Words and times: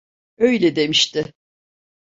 Öyle 0.37 0.75
demişti. 0.75 1.33